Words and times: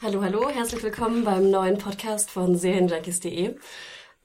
Hallo, 0.00 0.22
hallo, 0.22 0.48
herzlich 0.48 0.80
willkommen 0.84 1.24
beim 1.24 1.50
neuen 1.50 1.76
Podcast 1.76 2.30
von 2.30 2.56
Serienjunkies.de. 2.56 3.56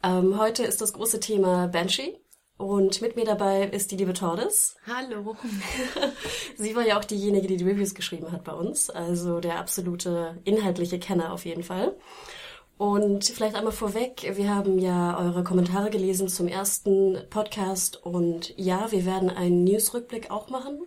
Ähm, 0.03 0.37
heute 0.37 0.63
ist 0.63 0.81
das 0.81 0.93
große 0.93 1.19
Thema 1.19 1.67
Banshee. 1.67 2.19
Und 2.57 3.01
mit 3.01 3.15
mir 3.15 3.25
dabei 3.25 3.63
ist 3.63 3.89
die 3.89 3.97
liebe 3.97 4.13
Tordes. 4.13 4.75
Hallo. 4.85 5.35
Sie 6.57 6.75
war 6.75 6.85
ja 6.85 6.99
auch 6.99 7.03
diejenige, 7.03 7.47
die 7.47 7.57
die 7.57 7.63
Reviews 7.63 7.95
geschrieben 7.95 8.31
hat 8.31 8.43
bei 8.43 8.53
uns. 8.53 8.91
Also 8.91 9.39
der 9.39 9.57
absolute 9.57 10.39
inhaltliche 10.43 10.99
Kenner 10.99 11.33
auf 11.33 11.43
jeden 11.43 11.63
Fall. 11.63 11.97
Und 12.77 13.25
vielleicht 13.25 13.55
einmal 13.55 13.73
vorweg, 13.73 14.31
wir 14.35 14.53
haben 14.53 14.77
ja 14.77 15.19
eure 15.19 15.43
Kommentare 15.43 15.89
gelesen 15.89 16.27
zum 16.27 16.47
ersten 16.47 17.17
Podcast 17.31 17.97
und 18.05 18.53
ja, 18.57 18.91
wir 18.91 19.07
werden 19.07 19.31
einen 19.31 19.63
Newsrückblick 19.63 20.29
auch 20.29 20.51
machen. 20.51 20.85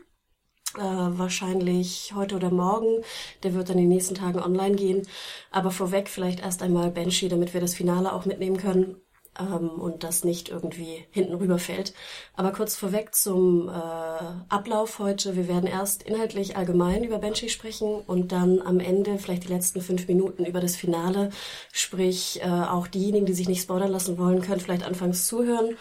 Äh, 0.77 0.83
wahrscheinlich 0.83 2.13
heute 2.15 2.37
oder 2.37 2.51
morgen. 2.51 3.03
Der 3.43 3.55
wird 3.55 3.71
dann 3.71 3.79
in 3.79 3.85
den 3.85 3.97
nächsten 3.97 4.15
Tagen 4.15 4.41
online 4.41 4.77
gehen. 4.77 5.03
Aber 5.51 5.71
vorweg 5.71 6.09
vielleicht 6.09 6.41
erst 6.41 6.63
einmal 6.63 6.91
Banshee, 6.91 7.29
damit 7.29 7.55
wir 7.55 7.63
das 7.63 7.75
Finale 7.75 8.13
auch 8.13 8.27
mitnehmen 8.27 8.59
können 8.59 8.97
ähm, 9.41 9.71
und 9.71 10.05
das 10.05 10.25
nicht 10.25 10.51
irgendwie 10.51 11.05
hinten 11.11 11.35
rüberfällt. 11.35 11.95
Aber 12.35 12.53
kurz 12.53 12.77
vorweg 12.77 13.15
zum 13.15 13.69
äh, 13.69 13.73
Ablauf 13.73 14.99
heute. 14.99 15.35
Wir 15.35 15.49
werden 15.49 15.67
erst 15.67 16.03
inhaltlich 16.03 16.57
allgemein 16.57 17.05
über 17.05 17.19
Banshee 17.19 17.49
sprechen 17.49 18.03
und 18.07 18.33
dann 18.33 18.61
am 18.61 18.79
Ende 18.79 19.19
vielleicht 19.19 19.45
die 19.45 19.53
letzten 19.53 19.81
fünf 19.81 20.09
Minuten 20.09 20.45
über 20.45 20.61
das 20.61 20.77
Finale. 20.77 21.31
Sprich, 21.73 22.41
äh, 22.43 22.49
auch 22.49 22.87
diejenigen, 22.87 23.25
die 23.27 23.35
sich 23.35 23.49
nicht 23.49 23.63
spoilern 23.63 23.91
lassen 23.91 24.19
wollen, 24.19 24.43
können 24.43 24.61
vielleicht 24.61 24.85
anfangs 24.85 25.27
zuhören 25.27 25.77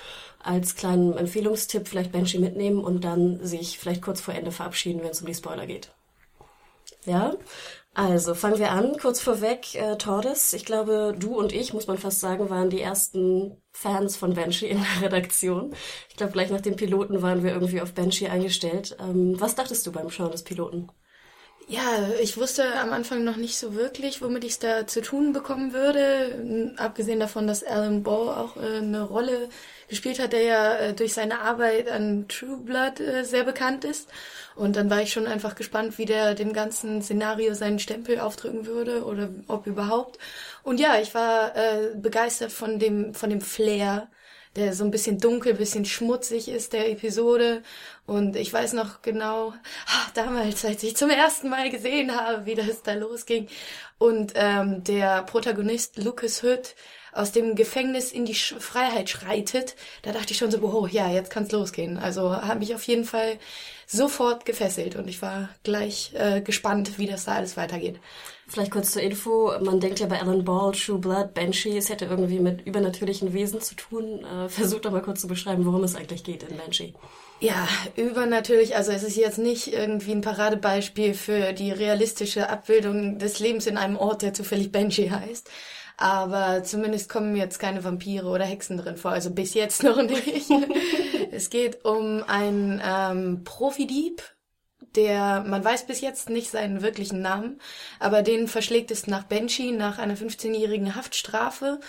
als 0.46 0.76
kleinen 0.76 1.18
Empfehlungstipp 1.18 1.88
vielleicht 1.88 2.12
Banshee 2.12 2.40
mitnehmen 2.40 2.84
und 2.84 3.04
dann 3.04 3.44
sich 3.46 3.80
vielleicht 3.80 4.02
kurz 4.02 4.22
vor 4.22 4.34
Ende 4.34 4.52
verabschieden, 4.52 5.02
wenn 5.02 5.10
es 5.10 5.22
um 5.22 5.28
die 5.28 5.34
Spoiler 5.34 5.66
geht. 5.66 5.92
Ja, 7.06 7.36
also 7.94 8.36
fangen 8.36 8.60
wir 8.60 8.72
an. 8.72 8.98
Kurz 8.98 9.22
vorweg, 9.22 9.74
äh, 9.76 9.96
Tordes. 9.98 10.54
Ich 10.54 10.66
glaube, 10.66 11.16
du 11.18 11.38
und 11.38 11.54
ich, 11.54 11.74
muss 11.74 11.88
man 11.88 11.98
fast 11.98 12.20
sagen, 12.20 12.50
waren 12.50 12.70
die 12.70 12.82
ersten 12.82 13.62
Fans 13.72 14.18
von 14.18 14.34
Banshee 14.34 14.70
in 14.70 14.80
der 15.00 15.08
Redaktion. 15.08 15.74
Ich 16.10 16.18
glaube, 16.18 16.34
gleich 16.34 16.50
nach 16.50 16.62
dem 16.62 16.76
Piloten 16.76 17.22
waren 17.22 17.44
wir 17.44 17.52
irgendwie 17.54 17.82
auf 17.82 17.94
Banshee 17.94 18.28
eingestellt. 18.28 18.98
Ähm, 19.00 19.40
was 19.40 19.56
dachtest 19.56 19.88
du 19.88 19.92
beim 19.92 20.10
Schauen 20.10 20.32
des 20.32 20.44
Piloten? 20.44 20.90
Ja, 21.68 22.10
ich 22.22 22.38
wusste 22.38 22.76
am 22.76 22.94
Anfang 22.94 23.24
noch 23.24 23.38
nicht 23.38 23.58
so 23.58 23.74
wirklich, 23.74 24.22
womit 24.22 24.44
ich 24.44 24.52
es 24.52 24.60
da 24.60 24.86
zu 24.86 25.02
tun 25.02 25.34
bekommen 25.34 25.74
würde. 25.74 26.74
Abgesehen 26.78 27.20
davon, 27.20 27.48
dass 27.48 27.64
Alan 27.64 28.04
Ball 28.04 28.30
auch 28.38 28.56
äh, 28.58 28.78
eine 28.78 29.02
Rolle 29.02 29.50
gespielt 29.88 30.20
hat, 30.20 30.34
der 30.34 30.44
ja 30.44 30.76
äh, 30.76 30.94
durch 30.94 31.14
seine 31.16 31.40
Arbeit 31.42 31.90
an 31.90 32.28
True 32.28 32.58
Blood 32.58 33.00
äh, 33.00 33.24
sehr 33.24 33.44
bekannt 33.46 33.84
ist. 33.84 34.10
Und 34.56 34.76
dann 34.76 34.92
war 34.92 35.02
ich 35.02 35.12
schon 35.12 35.26
einfach 35.26 35.56
gespannt, 35.56 35.98
wie 35.98 36.06
der 36.06 36.36
dem 36.36 36.54
ganzen 36.54 37.02
Szenario 37.02 37.56
seinen 37.56 37.80
Stempel 37.80 38.20
aufdrücken 38.20 38.68
würde 38.68 39.04
oder 39.04 39.30
ob 39.48 39.66
überhaupt. 39.66 40.20
Und 40.62 40.80
ja, 40.80 41.00
ich 41.02 41.16
war 41.16 41.56
äh, 41.56 41.96
begeistert 41.96 42.52
von 42.52 42.78
dem, 42.78 43.16
von 43.16 43.32
dem 43.32 43.42
Flair, 43.42 44.08
der 44.56 44.74
so 44.74 44.84
ein 44.84 44.92
bisschen 44.92 45.20
dunkel, 45.20 45.54
bisschen 45.54 45.86
schmutzig 45.86 46.48
ist, 46.48 46.74
der 46.74 46.90
Episode. 46.90 47.62
Und 48.06 48.36
ich 48.36 48.52
weiß 48.52 48.74
noch 48.74 49.02
genau, 49.02 49.54
ach, 49.88 50.12
damals, 50.12 50.64
als 50.64 50.84
ich 50.84 50.96
zum 50.96 51.10
ersten 51.10 51.50
Mal 51.50 51.70
gesehen 51.70 52.16
habe, 52.16 52.46
wie 52.46 52.56
das 52.56 52.84
da 52.84 52.94
losging. 52.94 53.48
Und 53.98 54.34
ähm, 54.36 54.84
der 54.84 55.24
Protagonist 55.24 55.98
Lucas 55.98 56.44
Hood 56.44 56.76
aus 57.12 57.32
dem 57.32 57.56
Gefängnis 57.56 58.12
in 58.12 58.26
die 58.26 58.36
Freiheit 58.36 59.10
schreitet, 59.10 59.76
da 60.02 60.12
dachte 60.12 60.32
ich 60.32 60.38
schon 60.38 60.52
so, 60.52 60.60
oh 60.62 60.88
ja, 60.88 61.10
jetzt 61.10 61.32
kann's 61.32 61.52
losgehen. 61.52 61.98
Also 61.98 62.36
hat 62.36 62.60
mich 62.60 62.76
auf 62.76 62.84
jeden 62.84 63.06
Fall 63.06 63.40
sofort 63.88 64.46
gefesselt 64.46 64.96
und 64.96 65.08
ich 65.08 65.22
war 65.22 65.50
gleich 65.64 66.12
äh, 66.16 66.42
gespannt, 66.42 66.98
wie 66.98 67.08
das 67.08 67.26
da 67.26 67.34
alles 67.34 67.58
weitergeht. 67.58 68.00
Vielleicht 68.48 68.72
kurz 68.72 68.92
zur 68.92 69.02
Info. 69.02 69.54
Man 69.62 69.80
denkt 69.80 70.00
ja 70.00 70.06
bei 70.06 70.22
Alan 70.22 70.46
Ball, 70.46 70.72
True 70.72 71.00
Blood, 71.00 71.34
Banshee, 71.34 71.78
es 71.78 71.90
hätte 71.90 72.06
irgendwie 72.06 72.40
mit 72.40 72.66
übernatürlichen 72.66 73.34
Wesen 73.34 73.60
zu 73.60 73.76
tun. 73.76 74.24
Äh, 74.24 74.50
versucht 74.50 74.86
doch 74.86 74.92
mal 74.92 75.02
kurz 75.02 75.22
zu 75.22 75.28
beschreiben, 75.28 75.66
worum 75.66 75.84
es 75.84 75.96
eigentlich 75.96 76.24
geht 76.24 76.44
in 76.44 76.58
Banshee. 76.58 76.94
Ja, 77.40 77.68
übernatürlich. 77.96 78.76
Also 78.76 78.92
es 78.92 79.04
ist 79.04 79.18
jetzt 79.18 79.40
nicht 79.40 79.74
irgendwie 79.74 80.12
ein 80.12 80.22
Paradebeispiel 80.22 81.14
für 81.14 81.54
die 81.54 81.72
realistische 81.72 82.50
Abbildung 82.50 83.18
des 83.18 83.40
Lebens 83.40 83.68
in 83.68 83.78
einem 83.78 83.98
Ort, 83.98 84.22
der 84.22 84.34
zufällig 84.34 84.72
Banshee 84.72 85.10
heißt. 85.10 85.50
Aber 85.98 86.64
zumindest 86.64 87.10
kommen 87.10 87.36
jetzt 87.36 87.58
keine 87.58 87.84
Vampire 87.84 88.28
oder 88.28 88.46
Hexen 88.46 88.78
drin 88.78 88.98
vor. 88.98 89.12
Also 89.12 89.32
bis 89.32 89.54
jetzt 89.54 89.84
noch 89.84 90.02
nicht. 90.02 90.50
es 91.36 91.50
geht 91.50 91.86
um 91.86 92.24
einen 92.24 92.82
ähm, 92.84 93.44
Profidieb, 93.44 94.24
der, 94.96 95.44
man 95.46 95.64
weiß 95.64 95.88
bis 95.88 96.02
jetzt 96.02 96.30
nicht 96.30 96.50
seinen 96.50 96.82
wirklichen 96.82 97.22
Namen, 97.22 97.60
aber 98.00 98.22
den 98.22 98.48
verschlägt 98.48 98.92
es 98.92 99.08
nach 99.08 99.24
Banshee 99.24 99.72
nach 99.72 99.98
einer 99.98 100.16
15-jährigen 100.16 100.96
Haftstrafe. 100.96 101.80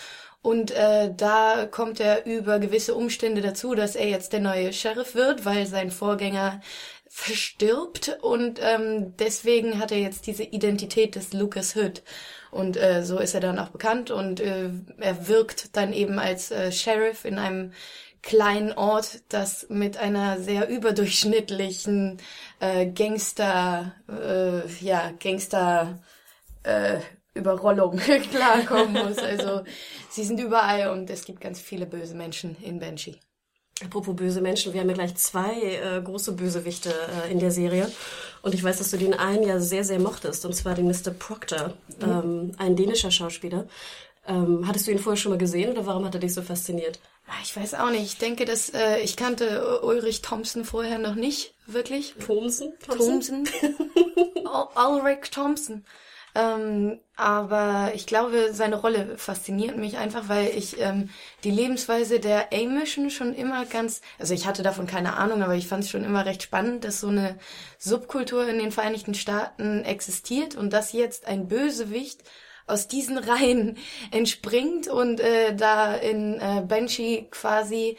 Und 0.42 0.70
äh, 0.70 1.12
da 1.16 1.66
kommt 1.66 1.98
er 1.98 2.24
über 2.24 2.60
gewisse 2.60 2.94
Umstände 2.94 3.40
dazu, 3.40 3.74
dass 3.74 3.96
er 3.96 4.08
jetzt 4.08 4.32
der 4.32 4.40
neue 4.40 4.72
Sheriff 4.72 5.16
wird, 5.16 5.44
weil 5.44 5.66
sein 5.66 5.90
Vorgänger 5.90 6.60
verstirbt 7.08 8.18
und 8.20 8.60
ähm, 8.62 9.16
deswegen 9.16 9.78
hat 9.78 9.90
er 9.90 9.98
jetzt 9.98 10.26
diese 10.26 10.42
Identität 10.42 11.14
des 11.16 11.32
Lucas 11.32 11.74
Hood. 11.74 12.02
Und 12.50 12.76
äh, 12.76 13.04
so 13.04 13.18
ist 13.18 13.34
er 13.34 13.40
dann 13.40 13.58
auch 13.58 13.70
bekannt 13.70 14.10
und 14.10 14.38
äh, 14.40 14.70
er 14.98 15.26
wirkt 15.26 15.76
dann 15.76 15.92
eben 15.92 16.18
als 16.18 16.50
äh, 16.50 16.70
Sheriff 16.70 17.24
in 17.24 17.38
einem 17.38 17.72
kleinen 18.26 18.72
Ort, 18.72 19.20
das 19.28 19.66
mit 19.70 19.97
einer 19.98 20.41
sehr 20.41 20.69
überdurchschnittlichen 20.69 22.19
äh, 22.59 22.87
Gangster, 22.87 23.94
äh, 24.09 24.69
ja, 24.84 25.12
Gangster 25.22 26.00
äh, 26.64 26.98
Überrollung 27.34 27.97
klarkommen 28.31 28.94
muss. 28.94 29.19
Also 29.19 29.62
sie 30.10 30.25
sind 30.25 30.41
überall 30.41 30.91
und 30.91 31.09
es 31.09 31.25
gibt 31.25 31.41
ganz 31.41 31.60
viele 31.60 31.87
böse 31.87 32.16
Menschen 32.16 32.56
in 32.62 32.81
Banshee. 32.81 33.16
Apropos 33.84 34.16
böse 34.16 34.41
Menschen, 34.41 34.72
wir 34.72 34.81
haben 34.81 34.88
ja 34.88 34.94
gleich 34.94 35.14
zwei 35.16 35.53
äh, 35.60 36.03
große 36.03 36.32
Bösewichte 36.32 36.91
äh, 36.91 37.31
in 37.31 37.38
der 37.38 37.53
Serie. 37.53 37.88
Und 38.43 38.54
ich 38.54 38.64
weiß, 38.64 38.78
dass 38.78 38.91
du 38.91 38.97
den 38.97 39.14
einen 39.14 39.44
ja 39.44 39.60
sehr, 39.60 39.84
sehr 39.84 40.00
mochtest, 40.00 40.44
und 40.47 40.54
zwar 40.54 40.75
den 40.75 40.87
Mr. 40.87 41.10
Proctor, 41.16 41.75
mhm. 42.00 42.10
ähm, 42.10 42.53
ein 42.56 42.75
dänischer 42.75 43.10
Schauspieler. 43.10 43.69
Ähm, 44.26 44.66
hattest 44.66 44.87
du 44.87 44.91
ihn 44.91 44.98
vorher 44.98 45.16
schon 45.16 45.31
mal 45.31 45.38
gesehen 45.38 45.70
oder 45.70 45.87
warum 45.87 46.04
hat 46.04 46.14
er 46.14 46.20
dich 46.20 46.34
so 46.34 46.43
fasziniert? 46.43 46.98
Ah, 47.28 47.41
ich 47.42 47.56
weiß 47.56 47.75
auch 47.75 47.91
nicht. 47.91 48.04
Ich 48.04 48.19
denke, 48.19 48.44
dass 48.44 48.70
äh, 48.70 48.98
ich 49.00 49.16
kannte 49.16 49.81
Ulrich 49.82 50.22
Thompson 50.22 50.64
vorher 50.64 50.98
noch 50.98 51.16
nicht 51.16 51.54
wirklich. 51.66 52.14
Thompson? 52.25 52.72
Thompson. 52.87 53.48
Ulrich 54.76 55.31
Thompson. 55.31 55.84
Ähm, 56.37 57.00
aber 57.16 57.92
ich 57.94 58.06
glaube, 58.06 58.53
seine 58.53 58.76
Rolle 58.76 59.16
fasziniert 59.16 59.78
mich 59.78 59.97
einfach, 59.97 60.28
weil 60.28 60.48
ich 60.54 60.78
ähm, 60.78 61.09
die 61.44 61.50
Lebensweise 61.50 62.20
der 62.20 62.53
Amischen 62.53 63.10
schon 63.10 63.32
immer 63.34 63.64
ganz, 63.64 64.03
also 64.19 64.34
ich 64.34 64.47
hatte 64.47 64.62
davon 64.62 64.87
keine 64.87 65.16
Ahnung, 65.16 65.43
aber 65.43 65.54
ich 65.54 65.66
fand 65.66 65.84
es 65.84 65.91
schon 65.91 66.04
immer 66.04 66.26
recht 66.26 66.43
spannend, 66.43 66.84
dass 66.84 67.00
so 67.00 67.08
eine 67.08 67.38
Subkultur 67.78 68.46
in 68.46 68.58
den 68.58 68.70
Vereinigten 68.70 69.14
Staaten 69.14 69.82
existiert 69.84 70.56
und 70.56 70.75
dass 70.75 70.93
jetzt 70.93 71.26
ein 71.26 71.49
Bösewicht 71.49 72.23
aus 72.66 72.88
diesen 72.88 73.18
Reihen 73.18 73.76
entspringt 74.10 74.88
und 74.88 75.20
äh, 75.20 75.54
da 75.54 75.94
in 75.94 76.40
äh, 76.40 76.62
Banshee 76.66 77.28
quasi 77.30 77.96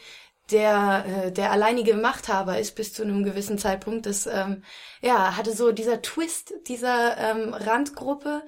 der 0.50 1.04
äh, 1.26 1.32
der 1.32 1.52
alleinige 1.52 1.94
Machthaber 1.94 2.58
ist 2.58 2.74
bis 2.74 2.92
zu 2.92 3.02
einem 3.02 3.22
gewissen 3.24 3.58
Zeitpunkt. 3.58 4.06
Das 4.06 4.26
ähm, 4.26 4.62
ja 5.02 5.36
hatte 5.36 5.52
so 5.52 5.72
dieser 5.72 6.02
Twist 6.02 6.54
dieser 6.68 7.16
ähm, 7.18 7.54
Randgruppe, 7.54 8.42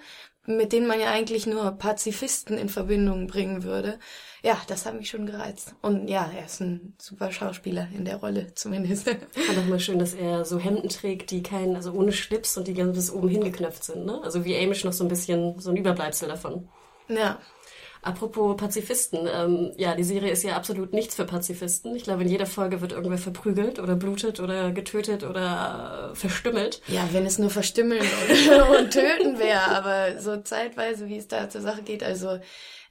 mit 0.47 0.73
denen 0.73 0.87
man 0.87 1.01
ja 1.01 1.11
eigentlich 1.11 1.47
nur 1.47 1.73
Pazifisten 1.73 2.59
in 2.59 2.69
Verbindung 2.69 3.27
bringen 3.27 3.63
würde. 3.65 3.99
Ja, 4.43 4.57
das 4.69 4.87
hat 4.87 4.95
mich 4.95 5.11
schon 5.11 5.27
gereizt. 5.27 5.75
Und 5.83 6.09
ja, 6.09 6.31
er 6.35 6.47
ist 6.47 6.61
ein 6.61 6.95
super 6.99 7.31
Schauspieler 7.31 7.89
in 7.95 8.05
der 8.05 8.17
Rolle 8.17 8.55
zumindest. 8.55 9.05
Fand 9.09 9.59
auch 9.59 9.67
mal 9.67 9.81
schön, 9.81 9.99
dass 9.99 10.15
er 10.15 10.45
so 10.45 10.59
Hemden 10.59 10.89
trägt, 10.89 11.31
die 11.31 11.43
keinen, 11.43 11.77
also 11.77 11.93
ohne 11.93 12.13
Schlips 12.13 12.57
und 12.57 12.67
die 12.67 12.75
ganz 12.75 12.97
bis 12.97 13.13
oben 13.13 13.29
hingeknöpft 13.29 13.85
sind, 13.85 14.07
ne? 14.07 14.21
Also 14.23 14.45
wie 14.45 14.57
Amish 14.57 14.85
noch 14.85 14.93
so 14.93 15.05
ein 15.05 15.09
bisschen 15.09 15.59
so 15.59 15.71
ein 15.71 15.77
Überbleibsel 15.77 16.29
davon. 16.29 16.69
Ja. 17.09 17.39
Apropos 18.03 18.57
Pazifisten, 18.57 19.29
ähm, 19.31 19.73
ja, 19.77 19.95
die 19.95 20.05
Serie 20.05 20.33
ist 20.33 20.43
ja 20.43 20.57
absolut 20.57 20.95
nichts 20.95 21.15
für 21.15 21.27
Pazifisten. 21.27 21.95
Ich 21.95 22.05
glaube, 22.05 22.23
in 22.23 22.31
jeder 22.31 22.47
Folge 22.47 22.81
wird 22.81 22.93
irgendwer 22.93 23.19
verprügelt 23.19 23.79
oder 23.79 23.95
blutet 23.95 24.41
oder 24.41 24.71
getötet 24.71 25.23
oder 25.23 26.13
äh, 26.13 26.15
verstümmelt. 26.17 26.81
Ja, 26.87 27.07
wenn 27.13 27.27
es 27.27 27.39
nur 27.39 27.51
verstümmeln 27.51 28.01
und, 28.01 28.79
und 28.79 28.91
töten 28.91 29.39
wäre, 29.39 29.69
aber 29.77 30.19
so 30.19 30.39
zeitweise, 30.39 31.09
wie 31.09 31.19
es 31.19 31.29
da 31.29 31.51
zur 31.51 31.61
Sache 31.61 31.83
geht, 31.83 32.03
also 32.03 32.39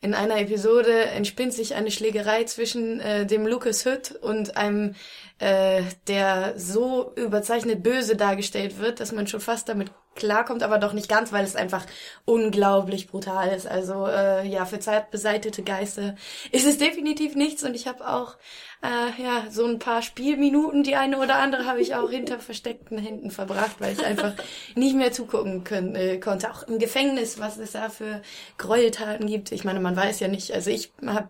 in 0.01 0.13
einer 0.13 0.39
Episode 0.39 1.05
entspinnt 1.07 1.53
sich 1.53 1.75
eine 1.75 1.91
Schlägerei 1.91 2.45
zwischen 2.45 2.99
äh, 3.01 3.25
dem 3.25 3.45
Lucas 3.45 3.85
Hood 3.85 4.11
und 4.21 4.55
einem, 4.55 4.95
äh, 5.39 5.83
der 6.07 6.53
so 6.57 7.13
überzeichnet 7.15 7.83
böse 7.83 8.15
dargestellt 8.15 8.79
wird, 8.79 9.01
dass 9.01 9.11
man 9.11 9.27
schon 9.27 9.41
fast 9.41 9.67
damit 9.67 9.91
klarkommt, 10.15 10.63
aber 10.63 10.77
doch 10.77 10.93
nicht 10.93 11.09
ganz, 11.09 11.31
weil 11.31 11.43
es 11.43 11.55
einfach 11.55 11.85
unglaublich 12.25 13.07
brutal 13.07 13.49
ist. 13.49 13.67
Also 13.67 14.07
äh, 14.07 14.47
ja, 14.47 14.65
für 14.65 14.79
Zeit 14.79 15.11
beseitete 15.11 15.63
Geister 15.63 16.15
ist 16.51 16.65
es 16.65 16.77
definitiv 16.77 17.35
nichts 17.35 17.63
und 17.63 17.75
ich 17.75 17.87
habe 17.87 18.07
auch 18.07 18.37
äh, 18.81 19.21
ja 19.21 19.45
so 19.49 19.65
ein 19.65 19.79
paar 19.79 20.01
Spielminuten, 20.01 20.83
die 20.83 20.95
eine 20.95 21.19
oder 21.19 21.35
andere 21.35 21.65
habe 21.65 21.81
ich 21.81 21.95
auch 21.95 22.09
hinter 22.09 22.39
versteckten 22.39 22.97
Händen 22.97 23.31
verbracht, 23.31 23.75
weil 23.79 23.93
ich 23.93 24.05
einfach 24.05 24.33
nicht 24.75 24.95
mehr 24.95 25.11
zugucken 25.11 25.63
können, 25.63 25.95
äh, 25.95 26.17
konnte. 26.17 26.51
Auch 26.51 26.63
im 26.63 26.79
Gefängnis, 26.79 27.39
was 27.39 27.57
es 27.57 27.71
da 27.71 27.89
für 27.89 28.21
Gräueltaten 28.57 29.27
gibt. 29.27 29.51
Ich 29.51 29.63
meine, 29.63 29.79
man 29.79 29.95
weiß 29.95 30.19
ja 30.21 30.27
nicht. 30.27 30.53
Also 30.53 30.69
ich 30.71 30.91
habe 31.05 31.29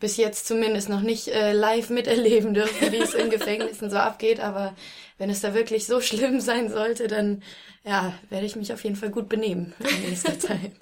bis 0.00 0.16
jetzt 0.16 0.46
zumindest 0.46 0.88
noch 0.88 1.00
nicht 1.02 1.28
äh, 1.28 1.52
live 1.52 1.90
miterleben 1.90 2.54
dürfen, 2.54 2.92
wie 2.92 2.98
es 2.98 3.14
in 3.14 3.30
Gefängnissen 3.30 3.90
so 3.90 3.96
abgeht, 3.96 4.40
aber 4.40 4.74
wenn 5.18 5.30
es 5.30 5.40
da 5.40 5.54
wirklich 5.54 5.86
so 5.86 6.00
schlimm 6.00 6.40
sein 6.40 6.70
sollte, 6.70 7.08
dann 7.08 7.42
ja, 7.84 8.14
werde 8.30 8.46
ich 8.46 8.56
mich 8.56 8.72
auf 8.72 8.84
jeden 8.84 8.96
Fall 8.96 9.10
gut 9.10 9.28
benehmen 9.28 9.74
in 9.80 10.08
nächster 10.08 10.38
Zeit. 10.38 10.72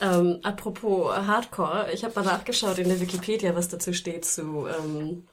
Ähm, 0.00 0.40
apropos 0.42 1.14
Hardcore, 1.14 1.92
ich 1.92 2.04
habe 2.04 2.14
mal 2.14 2.24
nachgeschaut 2.24 2.78
in 2.78 2.88
der 2.88 3.00
Wikipedia, 3.00 3.54
was 3.54 3.68
dazu 3.68 3.92
steht 3.92 4.24
zu, 4.24 4.66
ähm, 4.66 5.28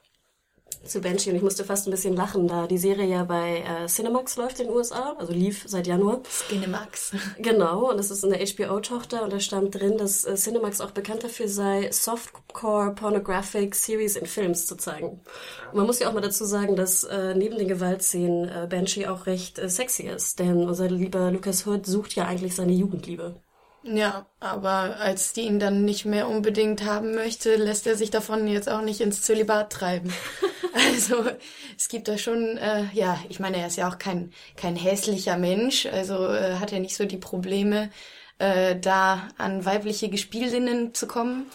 zu 0.84 1.00
Banshee 1.00 1.30
und 1.30 1.36
ich 1.36 1.42
musste 1.42 1.64
fast 1.64 1.86
ein 1.86 1.90
bisschen 1.90 2.14
lachen, 2.14 2.46
da 2.48 2.66
die 2.66 2.76
Serie 2.76 3.06
ja 3.06 3.24
bei 3.24 3.60
äh, 3.60 3.86
Cinemax 3.86 4.36
läuft 4.36 4.60
in 4.60 4.66
den 4.66 4.76
USA, 4.76 5.16
also 5.18 5.32
lief 5.32 5.64
seit 5.66 5.86
Januar. 5.86 6.22
Cinemax. 6.24 7.12
Genau, 7.38 7.90
und 7.90 7.96
das 7.96 8.10
ist 8.10 8.24
eine 8.24 8.44
HBO-Tochter 8.44 9.22
und 9.22 9.32
da 9.32 9.40
stand 9.40 9.74
drin, 9.74 9.96
dass 9.96 10.26
äh, 10.26 10.34
Cinemax 10.34 10.82
auch 10.82 10.90
bekannt 10.90 11.24
dafür 11.24 11.48
sei, 11.48 11.90
Softcore 11.90 12.94
Pornographic 12.94 13.74
Series 13.74 14.16
in 14.16 14.26
Films 14.26 14.66
zu 14.66 14.76
zeigen. 14.76 15.20
Und 15.72 15.78
man 15.78 15.86
muss 15.86 15.98
ja 15.98 16.08
auch 16.08 16.14
mal 16.14 16.20
dazu 16.20 16.44
sagen, 16.44 16.76
dass 16.76 17.04
äh, 17.04 17.34
neben 17.34 17.56
den 17.56 17.68
Gewaltszenen 17.68 18.48
äh, 18.48 18.66
Banshee 18.68 19.06
auch 19.06 19.24
recht 19.24 19.58
äh, 19.58 19.70
sexy 19.70 20.02
ist, 20.04 20.38
denn 20.38 20.68
unser 20.68 20.88
lieber 20.88 21.30
Lucas 21.30 21.66
Hood 21.66 21.86
sucht 21.86 22.14
ja 22.14 22.26
eigentlich 22.26 22.54
seine 22.54 22.72
Jugendliebe. 22.72 23.40
Ja, 23.84 24.26
aber 24.40 24.96
als 24.98 25.32
die 25.32 25.42
ihn 25.42 25.60
dann 25.60 25.84
nicht 25.84 26.04
mehr 26.04 26.28
unbedingt 26.28 26.84
haben 26.84 27.14
möchte, 27.14 27.54
lässt 27.56 27.86
er 27.86 27.96
sich 27.96 28.10
davon 28.10 28.48
jetzt 28.48 28.68
auch 28.68 28.82
nicht 28.82 29.00
ins 29.00 29.22
Zölibat 29.22 29.72
treiben. 29.72 30.12
also 30.74 31.24
es 31.76 31.88
gibt 31.88 32.08
da 32.08 32.18
schon, 32.18 32.58
äh, 32.58 32.86
ja, 32.92 33.18
ich 33.28 33.38
meine, 33.38 33.58
er 33.58 33.68
ist 33.68 33.76
ja 33.76 33.88
auch 33.88 33.98
kein, 33.98 34.32
kein 34.56 34.74
hässlicher 34.74 35.38
Mensch, 35.38 35.86
also 35.86 36.26
äh, 36.26 36.56
hat 36.56 36.72
er 36.72 36.80
nicht 36.80 36.96
so 36.96 37.04
die 37.04 37.16
Probleme, 37.18 37.90
äh, 38.38 38.76
da 38.78 39.28
an 39.38 39.64
weibliche 39.64 40.08
Gespielinnen 40.08 40.92
zu 40.94 41.06
kommen. 41.06 41.46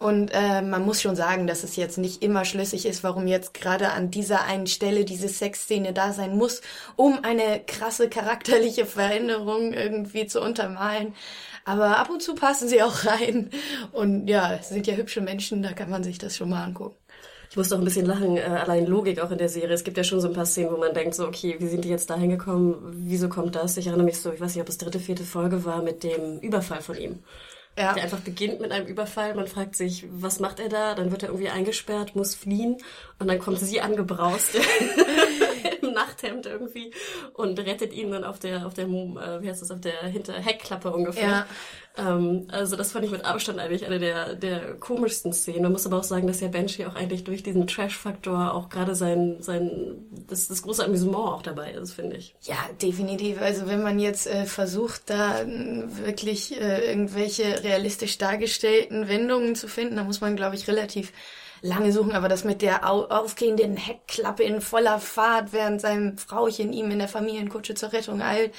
Und 0.00 0.30
äh, 0.32 0.62
man 0.62 0.86
muss 0.86 1.02
schon 1.02 1.14
sagen, 1.14 1.46
dass 1.46 1.62
es 1.62 1.76
jetzt 1.76 1.98
nicht 1.98 2.22
immer 2.22 2.46
schlüssig 2.46 2.86
ist, 2.86 3.04
warum 3.04 3.26
jetzt 3.26 3.52
gerade 3.52 3.90
an 3.90 4.10
dieser 4.10 4.44
einen 4.44 4.66
Stelle 4.66 5.04
diese 5.04 5.28
Sexszene 5.28 5.92
da 5.92 6.14
sein 6.14 6.38
muss, 6.38 6.62
um 6.96 7.18
eine 7.22 7.60
krasse 7.66 8.08
charakterliche 8.08 8.86
Veränderung 8.86 9.74
irgendwie 9.74 10.26
zu 10.26 10.40
untermalen. 10.40 11.14
Aber 11.66 11.98
ab 11.98 12.08
und 12.08 12.22
zu 12.22 12.34
passen 12.34 12.66
sie 12.66 12.82
auch 12.82 13.04
rein. 13.04 13.50
Und 13.92 14.26
ja, 14.26 14.54
es 14.54 14.70
sind 14.70 14.86
ja 14.86 14.94
hübsche 14.94 15.20
Menschen, 15.20 15.62
da 15.62 15.74
kann 15.74 15.90
man 15.90 16.02
sich 16.02 16.16
das 16.16 16.34
schon 16.34 16.48
mal 16.48 16.64
angucken. 16.64 16.96
Ich 17.50 17.58
musste 17.58 17.74
auch 17.74 17.80
ein 17.80 17.84
bisschen 17.84 18.06
lachen, 18.06 18.38
äh, 18.38 18.40
allein 18.40 18.86
Logik 18.86 19.20
auch 19.20 19.30
in 19.30 19.38
der 19.38 19.50
Serie. 19.50 19.74
Es 19.74 19.84
gibt 19.84 19.98
ja 19.98 20.04
schon 20.04 20.22
so 20.22 20.28
ein 20.28 20.34
paar 20.34 20.46
Szenen, 20.46 20.72
wo 20.72 20.78
man 20.78 20.94
denkt, 20.94 21.14
so, 21.14 21.26
okay, 21.26 21.56
wie 21.58 21.68
sind 21.68 21.84
die 21.84 21.90
jetzt 21.90 22.08
da 22.08 22.16
hingekommen? 22.16 22.76
Wieso 23.04 23.28
kommt 23.28 23.54
das? 23.54 23.76
Ich 23.76 23.88
erinnere 23.88 24.06
mich 24.06 24.18
so, 24.18 24.32
ich 24.32 24.40
weiß 24.40 24.54
nicht, 24.54 24.62
ob 24.62 24.68
es 24.70 24.78
dritte, 24.78 24.98
vierte 24.98 25.24
Folge 25.24 25.62
war 25.66 25.82
mit 25.82 26.04
dem 26.04 26.38
Überfall 26.38 26.80
von 26.80 26.96
ihm. 26.96 27.18
Ja. 27.80 27.94
Der 27.94 28.02
einfach 28.02 28.20
beginnt 28.20 28.60
mit 28.60 28.72
einem 28.72 28.86
Überfall. 28.86 29.34
Man 29.34 29.46
fragt 29.46 29.74
sich, 29.74 30.04
was 30.10 30.38
macht 30.38 30.60
er 30.60 30.68
da? 30.68 30.94
Dann 30.94 31.10
wird 31.10 31.22
er 31.22 31.30
irgendwie 31.30 31.48
eingesperrt, 31.48 32.14
muss 32.14 32.34
fliehen. 32.34 32.76
Und 33.18 33.28
dann 33.28 33.38
kommt 33.38 33.58
sie 33.60 33.80
angebraust 33.80 34.50
Nachthemd 36.00 36.46
irgendwie 36.46 36.92
und 37.34 37.58
rettet 37.58 37.92
ihn 37.92 38.10
dann 38.10 38.24
auf 38.24 38.38
der, 38.38 38.66
auf 38.66 38.74
der, 38.74 38.86
äh, 38.86 39.42
wie 39.42 39.48
heißt 39.48 39.62
das, 39.62 39.70
auf 39.70 39.80
der 39.80 40.02
hinter 40.06 40.34
Heckklappe 40.34 40.90
ungefähr. 40.90 41.28
Ja. 41.28 41.46
Ähm, 41.96 42.46
also 42.50 42.76
das 42.76 42.92
fand 42.92 43.04
ich 43.04 43.10
mit 43.10 43.24
Abstand 43.24 43.58
eigentlich 43.58 43.86
eine 43.86 43.98
der, 43.98 44.34
der 44.34 44.74
komischsten 44.74 45.32
Szenen. 45.32 45.62
Man 45.62 45.72
muss 45.72 45.86
aber 45.86 45.98
auch 45.98 46.04
sagen, 46.04 46.26
dass 46.26 46.40
ja 46.40 46.48
Banshee 46.48 46.86
auch 46.86 46.94
eigentlich 46.94 47.24
durch 47.24 47.42
diesen 47.42 47.66
Trash-Faktor 47.66 48.54
auch 48.54 48.68
gerade 48.68 48.94
sein, 48.94 49.36
sein, 49.40 49.98
das, 50.28 50.48
das 50.48 50.62
große 50.62 50.84
Amüsement 50.84 51.16
auch 51.16 51.42
dabei 51.42 51.72
ist, 51.72 51.92
finde 51.92 52.16
ich. 52.16 52.34
Ja, 52.42 52.56
definitiv. 52.80 53.40
Also 53.40 53.66
wenn 53.66 53.82
man 53.82 53.98
jetzt 53.98 54.26
äh, 54.26 54.46
versucht, 54.46 55.10
da 55.10 55.42
äh, 55.42 55.46
wirklich 56.04 56.60
äh, 56.60 56.90
irgendwelche 56.90 57.62
realistisch 57.62 58.18
dargestellten 58.18 59.08
Wendungen 59.08 59.54
zu 59.54 59.68
finden, 59.68 59.96
dann 59.96 60.06
muss 60.06 60.20
man, 60.20 60.36
glaube 60.36 60.56
ich, 60.56 60.68
relativ 60.68 61.12
lange 61.62 61.92
suchen, 61.92 62.12
aber 62.12 62.28
das 62.28 62.44
mit 62.44 62.62
der 62.62 62.88
aufgehenden 62.88 63.76
Heckklappe 63.76 64.42
in 64.42 64.60
voller 64.60 64.98
Fahrt, 64.98 65.52
während 65.52 65.80
sein 65.80 66.16
Frauchen 66.18 66.72
ihm 66.72 66.90
in 66.90 66.98
der 66.98 67.08
Familienkutsche 67.08 67.74
zur 67.74 67.92
Rettung 67.92 68.22
eilt. 68.22 68.54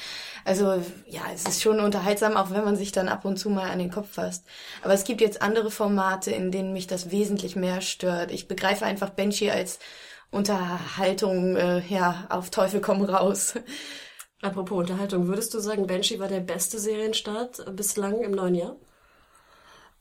Also 0.45 0.81
ja, 1.07 1.21
es 1.33 1.45
ist 1.45 1.61
schon 1.61 1.79
unterhaltsam, 1.79 2.37
auch 2.37 2.51
wenn 2.51 2.63
man 2.63 2.75
sich 2.75 2.91
dann 2.91 3.09
ab 3.09 3.25
und 3.25 3.37
zu 3.37 3.49
mal 3.49 3.69
an 3.69 3.79
den 3.79 3.91
Kopf 3.91 4.13
fasst. 4.13 4.45
Aber 4.83 4.93
es 4.93 5.03
gibt 5.03 5.21
jetzt 5.21 5.41
andere 5.41 5.71
Formate, 5.71 6.31
in 6.31 6.51
denen 6.51 6.73
mich 6.73 6.87
das 6.87 7.11
wesentlich 7.11 7.55
mehr 7.55 7.81
stört. 7.81 8.31
Ich 8.31 8.47
begreife 8.47 8.85
einfach 8.85 9.09
Benji 9.09 9.49
als 9.51 9.79
Unterhaltung, 10.31 11.55
äh, 11.57 11.79
ja, 11.87 12.25
auf 12.29 12.49
Teufel 12.49 12.81
komm 12.81 13.03
raus. 13.03 13.55
Apropos 14.41 14.79
Unterhaltung, 14.79 15.27
würdest 15.27 15.53
du 15.53 15.59
sagen, 15.59 15.85
Banshee 15.87 16.19
war 16.19 16.27
der 16.27 16.39
beste 16.39 16.79
Serienstart 16.79 17.75
bislang 17.75 18.21
im 18.21 18.31
neuen 18.31 18.55
Jahr? 18.55 18.75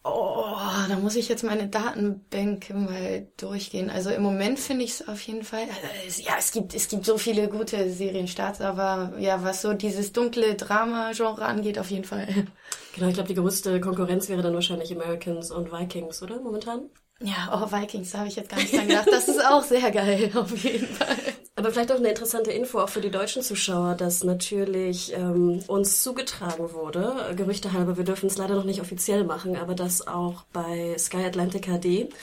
Oh, 0.03 0.57
da 0.89 0.97
muss 0.97 1.15
ich 1.15 1.29
jetzt 1.29 1.45
meine 1.45 1.69
Datenbänke 1.69 2.73
mal 2.73 3.29
durchgehen. 3.37 3.91
Also 3.91 4.09
im 4.11 4.23
Moment 4.23 4.59
finde 4.59 4.85
ich 4.85 4.93
es 4.93 5.09
auf 5.09 5.21
jeden 5.23 5.45
Fall. 5.45 5.69
Also 6.05 6.23
ja, 6.23 6.33
es 6.39 6.53
gibt 6.53 6.75
es 6.75 6.89
gibt 6.89 7.05
so 7.05 7.19
viele 7.19 7.49
gute 7.49 7.91
Serienstarts, 7.91 8.63
aber 8.63 9.13
ja, 9.19 9.43
was 9.45 9.61
so 9.61 9.75
dieses 9.75 10.13
dunkle 10.15 10.55
Drama-Genre 10.55 11.45
angeht, 11.45 11.79
auf 11.79 11.91
jeden 11.91 12.05
Fall. 12.05 12.29
Genau, 12.93 13.07
ich 13.07 13.15
glaube, 13.15 13.29
die 13.29 13.37
größte 13.37 13.81
Konkurrenz 13.81 14.29
wäre 14.29 14.43
dann 14.43 14.53
wahrscheinlich 14.53 14.93
Americans 14.93 15.53
und 15.53 15.71
Vikings, 15.71 16.23
oder 16.25 16.41
momentan? 16.41 16.91
Ja, 17.23 17.51
oh, 17.53 17.71
Vikings, 17.71 18.11
da 18.11 18.19
habe 18.19 18.29
ich 18.29 18.35
jetzt 18.37 18.49
gar 18.49 18.59
nicht 18.59 18.75
dran 18.75 18.89
gedacht. 18.89 19.07
Das 19.13 19.29
ist 19.29 19.45
auch 19.45 19.63
sehr 19.63 19.93
geil, 19.93 20.31
auf 20.35 20.57
jeden 20.65 20.89
Fall. 20.89 21.17
Aber 21.61 21.73
vielleicht 21.73 21.93
auch 21.93 21.97
eine 21.97 22.09
interessante 22.09 22.53
Info 22.53 22.79
auch 22.79 22.89
für 22.89 23.03
die 23.03 23.11
deutschen 23.11 23.43
Zuschauer, 23.43 23.95
dass 23.95 24.25
natürlich 24.25 25.13
ähm, 25.13 25.63
uns 25.67 26.03
zugetragen 26.03 26.73
wurde, 26.73 27.35
Gerüchte 27.37 27.75
halber, 27.75 27.99
wir 27.99 28.05
dürfen 28.05 28.29
es 28.29 28.39
leider 28.39 28.55
noch 28.55 28.65
nicht 28.65 28.81
offiziell 28.81 29.25
machen, 29.25 29.57
aber 29.57 29.75
dass 29.75 30.07
auch 30.07 30.45
bei 30.55 30.97
Sky 30.97 31.19
Atlantic 31.19 31.67
HD 31.67 32.15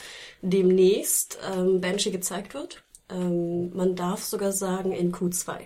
demnächst 0.42 1.38
ähm, 1.54 1.80
Banshee 1.80 2.10
gezeigt 2.10 2.52
wird. 2.52 2.82
Ähm, 3.08 3.70
man 3.76 3.94
darf 3.94 4.24
sogar 4.24 4.50
sagen 4.50 4.90
in 4.90 5.12
Q2. 5.12 5.58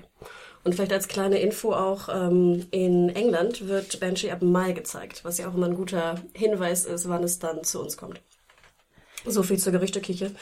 Und 0.65 0.75
vielleicht 0.75 0.93
als 0.93 1.09
kleine 1.09 1.39
Info 1.39 1.73
auch, 1.73 2.11
ähm, 2.11 2.67
in 2.73 3.09
England 3.09 3.69
wird 3.69 4.01
Banshee 4.01 4.33
ab 4.33 4.43
Mai 4.43 4.73
gezeigt, 4.73 5.25
was 5.25 5.39
ja 5.39 5.49
auch 5.49 5.55
immer 5.55 5.69
ein 5.69 5.77
guter 5.77 6.17
Hinweis 6.35 6.85
ist, 6.85 7.09
wann 7.09 7.25
es 7.25 7.39
dann 7.39 7.65
zu 7.65 7.81
uns 7.81 7.97
kommt. 7.97 8.21
So 9.25 9.43
viel 9.43 9.59
zur 9.59 9.73
Gerüchteküche. 9.73 10.33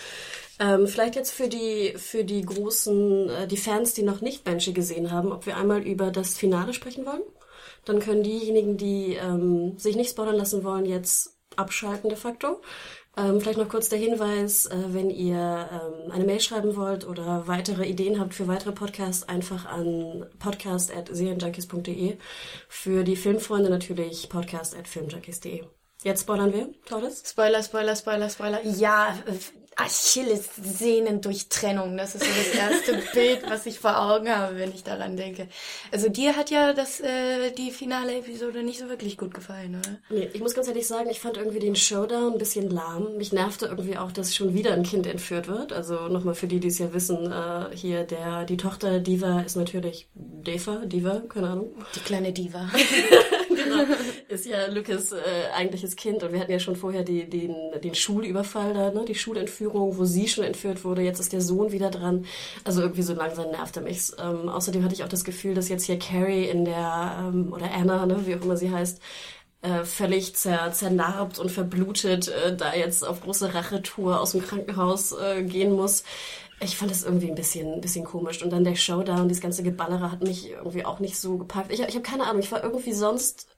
Ähm, 0.61 0.87
vielleicht 0.87 1.17
jetzt 1.17 1.33
für 1.33 1.49
die, 1.49 1.95
für 1.97 2.23
die 2.23 2.43
großen, 2.43 3.31
äh, 3.31 3.47
die 3.49 3.57
Fans, 3.57 3.95
die 3.95 4.03
noch 4.03 4.21
nicht 4.21 4.45
Banshee 4.45 4.73
gesehen 4.73 5.11
haben, 5.11 5.33
ob 5.33 5.47
wir 5.47 5.57
einmal 5.57 5.83
über 5.83 6.11
das 6.11 6.37
Finale 6.37 6.75
sprechen 6.75 7.07
wollen. 7.07 7.23
Dann 7.87 7.99
können 7.99 8.23
diejenigen, 8.23 8.77
die 8.77 9.15
ähm, 9.15 9.79
sich 9.79 9.97
nicht 9.97 10.11
spoilern 10.11 10.37
lassen 10.37 10.63
wollen, 10.63 10.85
jetzt 10.85 11.35
abschalten 11.57 12.11
de 12.11 12.19
facto. 12.19 12.61
Ähm, 13.17 13.41
vielleicht 13.41 13.59
noch 13.59 13.71
kurz 13.71 13.89
der 13.89 13.99
Hinweis, 13.99 14.67
äh, 14.67 14.77
wenn 14.89 15.09
ihr 15.09 15.69
ähm, 15.73 16.13
eine 16.13 16.25
Mail 16.25 16.41
schreiben 16.41 16.77
wollt 16.77 17.07
oder 17.07 17.49
weitere 17.49 17.87
Ideen 17.87 18.21
habt 18.21 18.35
für 18.35 18.47
weitere 18.47 18.73
Podcasts, 18.73 19.29
einfach 19.29 19.65
an 19.65 20.27
podcast.serienjunkies.de. 20.39 22.19
Für 22.69 23.03
die 23.03 23.17
Filmfreunde 23.17 23.71
natürlich 23.71 24.29
podcast.filmjunkies.de. 24.29 25.65
Jetzt 26.03 26.23
spoilern 26.23 26.53
wir, 26.53 26.69
Torres? 26.87 27.23
Spoiler, 27.27 27.63
Spoiler, 27.63 27.97
Spoiler, 27.97 28.31
Spoiler. 28.31 28.65
Ja, 28.65 29.15
Achilles 29.77 30.51
Sehnen 30.63 31.21
durch 31.21 31.49
Trennung. 31.49 31.97
Das 31.97 32.15
ist 32.15 32.25
so 32.25 32.31
das 32.31 32.55
erste 32.55 33.03
Bild, 33.15 33.49
was 33.49 33.67
ich 33.67 33.79
vor 33.79 33.99
Augen 33.99 34.29
habe, 34.29 34.57
wenn 34.57 34.71
ich 34.71 34.85
daran 34.85 35.17
denke. 35.17 35.49
Also 35.91 36.09
dir 36.09 36.37
hat 36.37 36.51
ja 36.51 36.73
das, 36.73 37.01
äh, 37.01 37.51
die 37.53 37.71
finale 37.71 38.19
Episode 38.19 38.63
nicht 38.63 38.79
so 38.79 38.89
wirklich 38.89 39.17
gut 39.17 39.33
gefallen, 39.33 39.77
oder? 39.77 39.99
Nee, 40.11 40.29
ich 40.33 40.41
muss 40.41 40.55
ganz 40.55 40.69
ehrlich 40.69 40.87
sagen, 40.87 41.09
ich 41.11 41.21
fand 41.21 41.37
irgendwie 41.37 41.61
den 41.61 41.77
Showdown 41.77 42.33
ein 42.33 42.39
bisschen 42.39 42.69
lahm. 42.71 43.17
Mich 43.17 43.33
nervte 43.33 43.67
irgendwie 43.67 43.97
auch, 43.97 44.13
dass 44.13 44.35
schon 44.35 44.55
wieder 44.55 44.73
ein 44.75 44.83
Kind 44.83 45.07
entführt 45.07 45.49
wird. 45.49 45.73
Also 45.73 46.09
nochmal 46.09 46.35
für 46.35 46.47
die, 46.47 46.61
die 46.61 46.69
es 46.69 46.79
ja 46.79 46.93
wissen, 46.93 47.33
äh, 47.33 47.75
hier 47.75 48.05
der, 48.05 48.45
die 48.45 48.57
Tochter 48.57 49.01
Diva 49.01 49.41
ist 49.41 49.57
natürlich 49.57 50.09
Deva, 50.15 50.85
Diva, 50.85 51.23
keine 51.29 51.49
Ahnung. 51.49 51.75
Die 51.95 52.01
kleine 52.01 52.33
Diva. 52.33 52.69
ist 54.29 54.47
ja 54.47 54.67
Lucas 54.67 55.13
äh, 55.13 55.19
eigentliches 55.55 55.97
Kind 55.97 56.23
und 56.23 56.33
wir 56.33 56.41
hatten 56.41 56.53
ja 56.53 56.59
schon 56.59 56.77
vorher 56.77 57.03
die, 57.03 57.29
den, 57.29 57.55
den 57.83 57.95
Schulüberfall 57.95 58.75
da, 58.75 58.91
ne? 58.91 59.05
die 59.07 59.15
Schulentführung, 59.15 59.97
wo 59.99 60.05
sie 60.05 60.29
schon 60.29 60.45
entführt 60.45 60.85
wurde. 60.85 61.03
Jetzt 61.03 61.21
ist 61.21 61.33
der 61.33 61.41
Sohn 61.41 61.73
wieder 61.73 61.91
dran. 61.91 62.27
Also 62.65 62.83
irgendwie 62.83 63.03
so 63.03 63.15
langsam 63.15 63.51
nervt 63.51 63.77
er 63.77 63.83
mich. 63.83 64.13
Ähm, 64.19 64.49
außerdem 64.49 64.85
hatte 64.85 64.95
ich 64.95 65.05
auch 65.05 65.09
das 65.09 65.25
Gefühl, 65.25 65.55
dass 65.55 65.69
jetzt 65.69 65.85
hier 65.85 65.99
Carrie 65.99 66.45
in 66.45 66.65
der, 66.65 67.31
ähm, 67.33 67.53
oder 67.53 67.71
Anna, 67.73 68.07
ne? 68.07 68.27
wie 68.27 68.35
auch 68.35 68.43
immer 68.43 68.57
sie 68.57 68.71
heißt, 68.71 69.01
äh, 69.63 69.85
völlig 69.85 70.35
zer, 70.37 70.73
zernarbt 70.73 71.39
und 71.39 71.51
verblutet 71.51 72.29
äh, 72.29 72.57
da 72.57 72.75
jetzt 72.75 73.07
auf 73.07 73.21
große 73.21 73.55
Rachetour 73.55 74.21
aus 74.21 74.33
dem 74.33 74.43
Krankenhaus 74.43 75.13
äh, 75.13 75.43
gehen 75.43 75.73
muss. 75.73 76.05
Ich 76.63 76.77
fand 76.77 76.91
das 76.91 77.05
irgendwie 77.05 77.29
ein 77.29 77.35
bisschen, 77.35 77.75
ein 77.75 77.81
bisschen 77.81 78.05
komisch. 78.05 78.43
Und 78.43 78.51
dann 78.51 78.65
der 78.65 78.75
Showdown, 78.75 79.29
dieses 79.29 79.43
ganze 79.43 79.63
Geballere 79.63 80.13
hat 80.13 80.23
mich 80.23 80.51
irgendwie 80.51 80.85
auch 80.85 81.01
nicht 81.01 81.19
so 81.19 81.39
gepackt. 81.39 81.73
Ich, 81.73 81.81
ich 81.81 81.95
habe 81.95 82.03
keine 82.03 82.25
Ahnung, 82.27 82.41
ich 82.41 82.53
war 82.53 82.63
irgendwie 82.63 82.93
sonst 82.93 83.49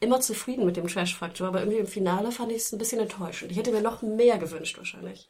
immer 0.00 0.20
zufrieden 0.20 0.66
mit 0.66 0.76
dem 0.76 0.86
Trash-Faktor, 0.86 1.48
aber 1.48 1.60
irgendwie 1.60 1.78
im 1.78 1.86
Finale 1.86 2.32
fand 2.32 2.52
ich 2.52 2.58
es 2.58 2.72
ein 2.72 2.78
bisschen 2.78 3.00
enttäuschend. 3.00 3.50
Ich 3.50 3.58
hätte 3.58 3.72
mir 3.72 3.82
noch 3.82 4.02
mehr 4.02 4.38
gewünscht 4.38 4.78
wahrscheinlich. 4.78 5.28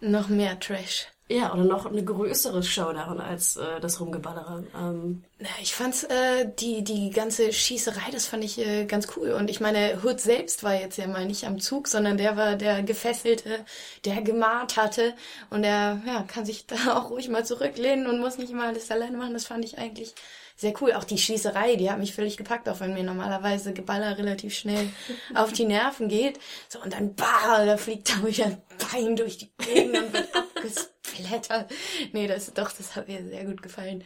Noch 0.00 0.28
mehr 0.28 0.58
Trash. 0.58 1.06
Ja, 1.28 1.54
oder 1.54 1.64
noch 1.64 1.86
eine 1.86 2.04
größere 2.04 2.62
Showdown 2.62 3.20
als 3.20 3.56
äh, 3.56 3.80
das 3.80 4.00
Rumgeballere. 4.00 4.64
Ähm, 4.76 5.24
ich 5.62 5.72
fand's, 5.72 6.02
äh, 6.02 6.50
die, 6.58 6.82
die 6.84 7.10
ganze 7.10 7.52
Schießerei, 7.52 8.10
das 8.10 8.26
fand 8.26 8.44
ich 8.44 8.58
äh, 8.58 8.84
ganz 8.84 9.06
cool. 9.16 9.30
Und 9.30 9.48
ich 9.48 9.60
meine, 9.60 10.00
Hood 10.04 10.20
selbst 10.20 10.62
war 10.62 10.74
jetzt 10.74 10.98
ja 10.98 11.06
mal 11.06 11.24
nicht 11.24 11.44
am 11.46 11.60
Zug, 11.60 11.88
sondern 11.88 12.18
der 12.18 12.36
war 12.36 12.56
der 12.56 12.82
Gefesselte, 12.82 13.64
der 14.04 14.20
gemahnt 14.20 14.76
hatte. 14.76 15.14
Und 15.48 15.62
der 15.62 16.02
ja, 16.04 16.22
kann 16.24 16.44
sich 16.44 16.66
da 16.66 16.76
auch 16.98 17.10
ruhig 17.10 17.28
mal 17.28 17.46
zurücklehnen 17.46 18.08
und 18.08 18.20
muss 18.20 18.36
nicht 18.36 18.50
immer 18.50 18.66
alles 18.66 18.90
alleine 18.90 19.16
machen. 19.16 19.32
Das 19.32 19.46
fand 19.46 19.64
ich 19.64 19.78
eigentlich 19.78 20.14
sehr 20.56 20.74
cool. 20.80 20.92
Auch 20.92 21.04
die 21.04 21.18
Schießerei, 21.18 21.76
die 21.76 21.90
hat 21.90 21.98
mich 21.98 22.14
völlig 22.14 22.36
gepackt, 22.36 22.68
auch 22.68 22.80
wenn 22.80 22.94
mir 22.94 23.02
normalerweise 23.02 23.72
Geballer 23.72 24.18
relativ 24.18 24.54
schnell 24.54 24.88
auf 25.34 25.52
die 25.52 25.64
Nerven 25.64 26.08
geht. 26.08 26.38
So, 26.68 26.80
und 26.80 26.92
dann, 26.92 27.14
bah, 27.14 27.64
da 27.64 27.76
fliegt 27.76 28.10
da 28.10 28.26
wieder 28.26 28.46
ein 28.46 28.62
Bein 28.92 29.16
durch 29.16 29.38
die 29.38 29.52
Gegend 29.58 29.98
und 29.98 30.12
wird 30.12 30.28
abgesplattert. 30.36 31.72
Nee, 32.12 32.26
das, 32.26 32.52
doch, 32.52 32.72
das 32.72 32.96
hat 32.96 33.08
mir 33.08 33.24
sehr 33.24 33.44
gut 33.44 33.62
gefallen. 33.62 34.04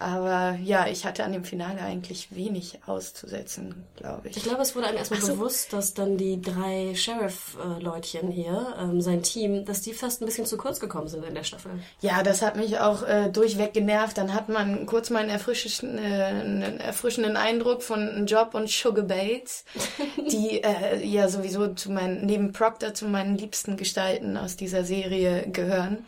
Aber 0.00 0.56
ja, 0.64 0.86
ich 0.86 1.04
hatte 1.04 1.24
an 1.24 1.32
dem 1.32 1.44
Finale 1.44 1.82
eigentlich 1.82 2.34
wenig 2.34 2.78
auszusetzen, 2.86 3.84
glaube 3.96 4.28
ich. 4.28 4.36
Ich 4.38 4.42
glaube, 4.42 4.62
es 4.62 4.74
wurde 4.74 4.86
einem 4.86 4.96
erstmal 4.96 5.20
so. 5.20 5.34
bewusst, 5.34 5.74
dass 5.74 5.92
dann 5.92 6.16
die 6.16 6.40
drei 6.40 6.94
Sheriff-Leutchen 6.94 8.30
hier, 8.30 8.74
ähm, 8.80 9.02
sein 9.02 9.22
Team, 9.22 9.66
dass 9.66 9.82
die 9.82 9.92
fast 9.92 10.22
ein 10.22 10.24
bisschen 10.24 10.46
zu 10.46 10.56
kurz 10.56 10.80
gekommen 10.80 11.08
sind 11.08 11.22
in 11.26 11.34
der 11.34 11.44
Staffel. 11.44 11.72
Ja, 12.00 12.22
das 12.22 12.40
hat 12.40 12.56
mich 12.56 12.78
auch 12.78 13.02
äh, 13.02 13.28
durchweg 13.28 13.74
genervt. 13.74 14.16
Dann 14.16 14.32
hat 14.32 14.48
man 14.48 14.86
kurz 14.86 15.10
mal 15.10 15.18
einen 15.18 15.28
erfrischenden, 15.28 15.98
äh, 15.98 16.24
einen 16.24 16.80
erfrischenden 16.80 17.36
Eindruck 17.36 17.82
von 17.82 18.24
Job 18.24 18.54
und 18.54 18.70
Sugar 18.70 19.04
Bates, 19.04 19.66
die 20.32 20.62
äh, 20.62 21.04
ja 21.04 21.28
sowieso 21.28 21.74
zu 21.74 21.92
meinen, 21.92 22.24
neben 22.24 22.52
Proctor 22.52 22.94
zu 22.94 23.04
meinen 23.04 23.36
liebsten 23.36 23.76
Gestalten 23.76 24.38
aus 24.38 24.56
dieser 24.56 24.82
Serie 24.82 25.46
gehören. 25.50 26.06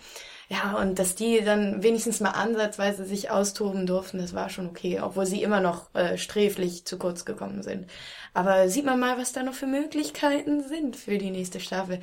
Ja, 0.49 0.77
und 0.79 0.99
dass 0.99 1.15
die 1.15 1.43
dann 1.43 1.83
wenigstens 1.83 2.21
mal 2.21 2.31
ansatzweise 2.31 3.05
sich 3.05 3.31
austoben 3.31 3.87
durften, 3.87 4.19
das 4.19 4.35
war 4.35 4.51
schon 4.51 4.69
okay, 4.69 5.01
obwohl 5.01 5.27
sie 5.27 5.43
immer 5.43 5.61
noch 5.61 5.95
äh, 5.95 6.19
sträflich 6.19 6.85
zu 6.85 6.99
kurz 6.99 7.25
gekommen 7.25 7.63
sind. 7.63 7.87
Aber 8.35 8.69
sieht 8.69 8.87
man 8.87 8.99
mal, 8.99 9.19
was 9.19 9.33
da 9.33 9.43
noch 9.43 9.53
für 9.55 9.67
Möglichkeiten 9.67 10.67
sind 10.67 10.97
für 10.97 11.19
die 11.19 11.31
nächste 11.31 11.61
Staffel. 11.61 12.01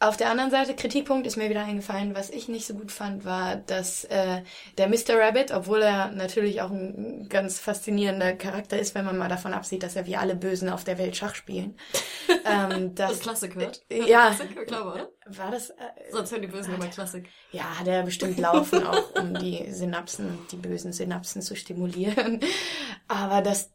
Auf 0.00 0.16
der 0.16 0.30
anderen 0.30 0.50
Seite, 0.50 0.74
Kritikpunkt 0.74 1.26
ist 1.26 1.36
mir 1.36 1.48
wieder 1.48 1.64
eingefallen, 1.64 2.14
was 2.14 2.30
ich 2.30 2.48
nicht 2.48 2.66
so 2.66 2.74
gut 2.74 2.90
fand, 2.90 3.24
war, 3.24 3.56
dass 3.56 4.04
äh, 4.04 4.42
der 4.78 4.88
Mr. 4.88 5.16
Rabbit, 5.16 5.52
obwohl 5.52 5.82
er 5.82 6.10
natürlich 6.10 6.60
auch 6.62 6.70
ein 6.70 7.28
ganz 7.28 7.60
faszinierender 7.60 8.32
Charakter 8.32 8.78
ist, 8.78 8.94
wenn 8.94 9.04
man 9.04 9.16
mal 9.16 9.28
davon 9.28 9.54
absieht, 9.54 9.82
dass 9.82 9.94
er 9.94 10.06
wie 10.06 10.16
alle 10.16 10.34
Bösen 10.34 10.68
auf 10.68 10.82
der 10.82 10.98
Welt 10.98 11.16
Schach 11.16 11.34
spielen. 11.36 11.76
ähm, 12.44 12.94
dass, 12.94 13.10
das 13.12 13.20
Klassik 13.20 13.56
wird. 13.56 13.82
Ja. 13.90 14.34
Klassik, 14.34 14.66
glaube, 14.66 14.92
oder? 14.92 15.08
War 15.26 15.50
das? 15.52 15.70
Äh, 15.70 15.74
Sonst 16.10 16.32
hören 16.32 16.42
die 16.42 16.48
Bösen 16.48 16.74
immer 16.74 16.88
Klassik. 16.88 17.28
Ja, 17.52 17.66
hat 17.80 17.88
er 17.88 18.02
bestimmt 18.02 18.38
laufen, 18.38 18.86
auch 18.86 19.14
um 19.16 19.34
die 19.34 19.72
Synapsen, 19.72 20.38
die 20.52 20.56
bösen 20.56 20.92
Synapsen 20.92 21.42
zu 21.42 21.56
stimulieren. 21.56 22.40
Aber 23.08 23.42
das 23.42 23.70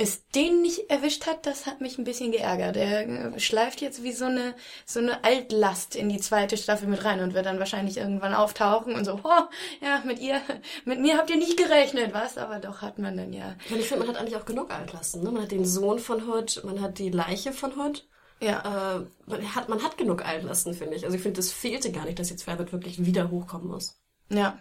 es 0.00 0.26
den 0.28 0.62
nicht 0.62 0.88
erwischt 0.88 1.26
hat, 1.26 1.44
das 1.44 1.66
hat 1.66 1.82
mich 1.82 1.98
ein 1.98 2.04
bisschen 2.04 2.32
geärgert. 2.32 2.76
Er 2.76 3.06
äh, 3.06 3.38
schleift 3.38 3.82
jetzt 3.82 4.02
wie 4.02 4.12
so 4.12 4.24
eine, 4.24 4.54
so 4.86 4.98
eine 4.98 5.24
Altlast 5.24 5.94
in 5.94 6.08
die 6.08 6.20
zweite 6.20 6.56
Staffel 6.56 6.88
mit 6.88 7.04
rein 7.04 7.20
und 7.20 7.34
wird 7.34 7.44
dann 7.44 7.58
wahrscheinlich 7.58 7.98
irgendwann 7.98 8.32
auftauchen 8.32 8.94
und 8.94 9.04
so, 9.04 9.20
oh, 9.22 9.42
ja, 9.82 10.02
mit 10.06 10.18
ihr, 10.18 10.40
mit 10.86 11.00
mir 11.00 11.18
habt 11.18 11.28
ihr 11.28 11.36
nicht 11.36 11.58
gerechnet, 11.58 12.14
was? 12.14 12.38
Aber 12.38 12.60
doch 12.60 12.80
hat 12.80 12.98
man 12.98 13.16
dann 13.16 13.34
ja. 13.34 13.56
Und 13.70 13.78
ich 13.78 13.88
finde, 13.88 14.06
man 14.06 14.14
hat 14.14 14.20
eigentlich 14.20 14.36
auch 14.36 14.46
genug 14.46 14.72
Altlasten, 14.72 15.22
ne? 15.22 15.32
Man 15.32 15.42
hat 15.42 15.50
den 15.50 15.66
Sohn 15.66 15.98
von 15.98 16.26
Hood, 16.26 16.62
man 16.64 16.80
hat 16.80 16.98
die 16.98 17.10
Leiche 17.10 17.52
von 17.52 17.78
Hood. 17.78 18.06
Ja. 18.40 18.96
Äh, 18.96 19.06
man, 19.26 19.54
hat, 19.54 19.68
man 19.68 19.82
hat 19.82 19.96
genug 19.96 20.24
Altlasten, 20.24 20.74
finde 20.74 20.96
ich. 20.96 21.04
Also 21.04 21.16
ich 21.16 21.22
finde, 21.22 21.36
das 21.36 21.52
fehlte 21.52 21.92
gar 21.92 22.06
nicht, 22.06 22.18
dass 22.18 22.30
jetzt 22.30 22.48
Rabbit 22.48 22.72
wirklich 22.72 23.04
wieder 23.04 23.30
hochkommen 23.30 23.68
muss. 23.68 24.00
Ja. 24.30 24.58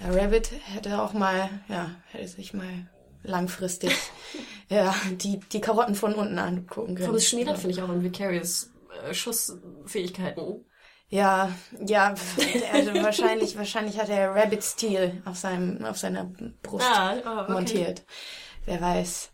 Ja, 0.00 0.10
Rabbit 0.10 0.50
hätte 0.64 1.00
auch 1.00 1.12
mal, 1.12 1.48
ja, 1.68 1.90
hätte 2.10 2.28
sich 2.28 2.54
mal 2.54 2.90
langfristig 3.22 3.92
ja, 4.68 4.94
die, 5.12 5.38
die 5.38 5.60
Karotten 5.60 5.94
von 5.94 6.14
unten 6.14 6.38
angucken 6.38 6.94
können. 6.94 7.06
Thomas 7.06 7.28
Schneider 7.28 7.54
finde 7.54 7.70
ich 7.70 7.82
auch 7.82 7.90
in 7.90 8.02
Vicarious 8.02 8.70
äh, 9.06 9.14
Schussfähigkeiten. 9.14 10.64
Ja, 11.08 11.52
ja, 11.86 12.14
also 12.72 12.94
wahrscheinlich, 12.94 13.58
wahrscheinlich 13.58 14.00
hat 14.00 14.08
er 14.08 14.34
Rabbit 14.34 14.64
Steel 14.64 15.20
auf 15.26 15.36
seinem, 15.36 15.84
auf 15.84 15.98
seiner 15.98 16.24
Brust 16.62 16.86
ah, 16.90 17.14
oh, 17.24 17.40
okay. 17.42 17.52
montiert. 17.52 18.02
Wer 18.64 18.80
weiß. 18.80 19.30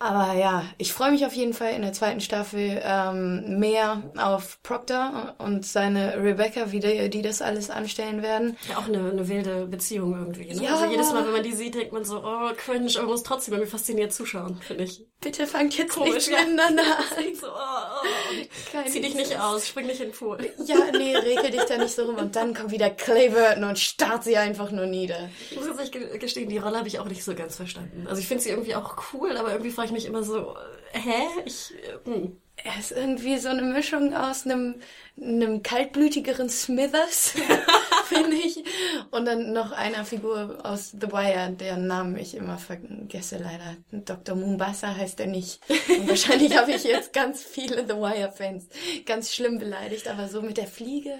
Aber 0.00 0.34
ja, 0.34 0.64
ich 0.78 0.92
freue 0.92 1.10
mich 1.10 1.26
auf 1.26 1.32
jeden 1.32 1.54
Fall 1.54 1.72
in 1.72 1.82
der 1.82 1.92
zweiten 1.92 2.20
Staffel 2.20 2.80
ähm, 2.84 3.58
mehr 3.58 4.02
auf 4.16 4.62
Proctor 4.62 5.34
und 5.38 5.66
seine 5.66 6.22
Rebecca, 6.22 6.70
wie 6.70 6.78
die, 6.78 7.10
die 7.10 7.22
das 7.22 7.42
alles 7.42 7.68
anstellen 7.68 8.22
werden. 8.22 8.56
Ja, 8.68 8.78
auch 8.78 8.86
eine, 8.86 9.10
eine 9.10 9.28
wilde 9.28 9.66
Beziehung 9.66 10.14
irgendwie. 10.14 10.54
Ne? 10.54 10.62
Ja. 10.62 10.74
Also 10.74 10.86
jedes 10.86 11.12
Mal, 11.12 11.24
wenn 11.24 11.32
man 11.32 11.42
die 11.42 11.52
sieht, 11.52 11.74
denkt 11.74 11.92
man 11.92 12.04
so, 12.04 12.22
oh, 12.24 12.50
cringe, 12.56 12.90
aber 12.94 13.02
man 13.02 13.10
muss 13.10 13.24
trotzdem 13.24 13.54
irgendwie 13.54 13.70
fasziniert 13.70 14.12
zuschauen, 14.12 14.60
finde 14.62 14.84
ich. 14.84 15.07
Bitte 15.20 15.48
fangt 15.48 15.76
jetzt 15.76 15.94
Komisch, 15.94 16.28
nicht 16.28 16.30
miteinander 16.30 16.82
an. 16.98 17.34
So, 17.34 17.48
oh, 17.48 17.50
oh. 17.52 18.88
Zieh 18.88 19.00
dich 19.00 19.16
nicht 19.16 19.38
aus, 19.38 19.66
spring 19.66 19.86
nicht 19.86 20.00
in 20.00 20.10
den 20.10 20.14
Pool. 20.14 20.38
Ja, 20.64 20.76
nee, 20.92 21.16
regel 21.16 21.50
dich 21.50 21.64
da 21.64 21.76
nicht 21.76 21.94
so 21.94 22.04
rum. 22.04 22.16
Und 22.16 22.36
dann 22.36 22.54
kommt 22.54 22.70
wieder 22.70 22.88
Clay 22.90 23.30
Burton 23.30 23.64
und 23.64 23.80
starrt 23.80 24.22
sie 24.22 24.36
einfach 24.36 24.70
nur 24.70 24.86
nieder. 24.86 25.28
Ich 25.50 25.56
muss 25.56 25.66
jetzt 25.66 25.80
nicht 25.80 26.20
gestehen, 26.20 26.48
die 26.48 26.58
Rolle 26.58 26.78
habe 26.78 26.86
ich 26.86 27.00
auch 27.00 27.06
nicht 27.06 27.24
so 27.24 27.34
ganz 27.34 27.56
verstanden. 27.56 28.06
Also 28.08 28.20
ich 28.20 28.28
finde 28.28 28.44
sie 28.44 28.50
irgendwie 28.50 28.76
auch 28.76 28.96
cool, 29.12 29.36
aber 29.36 29.50
irgendwie 29.50 29.72
frage 29.72 29.86
ich 29.86 29.92
mich 29.92 30.06
immer 30.06 30.22
so, 30.22 30.56
hä? 30.92 31.26
Ich, 31.44 31.74
hm. 32.04 32.36
Er 32.64 32.78
ist 32.78 32.90
irgendwie 32.90 33.38
so 33.38 33.48
eine 33.48 33.62
Mischung 33.62 34.14
aus 34.14 34.44
einem, 34.44 34.80
einem 35.20 35.62
kaltblütigeren 35.62 36.48
Smithers, 36.48 37.34
finde 38.14 38.36
ich. 38.36 38.64
Und 39.10 39.24
dann 39.24 39.52
noch 39.52 39.72
einer 39.72 40.04
Figur 40.04 40.58
aus 40.64 40.90
The 40.90 41.12
Wire, 41.12 41.52
deren 41.52 41.86
Namen 41.86 42.16
ich 42.16 42.34
immer 42.34 42.58
vergesse 42.58 43.38
leider. 43.38 43.76
Dr. 43.90 44.36
Mombasa 44.36 44.94
heißt 44.94 45.20
er 45.20 45.26
nicht. 45.26 45.60
Und 45.88 46.08
wahrscheinlich 46.08 46.56
habe 46.56 46.72
ich 46.72 46.84
jetzt 46.84 47.12
ganz 47.12 47.42
viele 47.42 47.86
The 47.86 47.94
Wire-Fans 47.94 48.68
ganz 49.06 49.34
schlimm 49.34 49.58
beleidigt, 49.58 50.08
aber 50.08 50.28
so 50.28 50.42
mit 50.42 50.56
der 50.56 50.66
Fliege. 50.66 51.18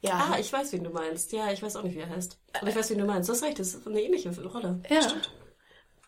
Ja. 0.00 0.30
Ah, 0.32 0.38
ich 0.38 0.52
weiß, 0.52 0.72
wen 0.72 0.84
du 0.84 0.90
meinst. 0.90 1.32
Ja, 1.32 1.52
ich 1.52 1.62
weiß 1.62 1.76
auch 1.76 1.82
nicht, 1.82 1.94
wie 1.94 2.00
er 2.00 2.08
heißt. 2.08 2.38
Aber 2.54 2.68
ich 2.68 2.76
weiß, 2.76 2.90
wen 2.90 2.98
du 2.98 3.04
meinst. 3.04 3.28
Du 3.28 3.34
hast 3.34 3.42
recht, 3.42 3.58
das 3.58 3.74
ist 3.74 3.86
eine 3.86 4.00
ähnliche 4.00 4.30
Rolle. 4.42 4.80
Ja. 4.88 5.02
Stimmt. 5.02 5.30